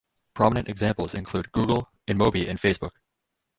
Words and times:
Prominent 0.33 0.67
examples 0.67 1.13
include 1.13 1.51
Google, 1.51 1.87
InMobi 2.07 2.49
and 2.49 2.59
Facebook. 2.59 2.93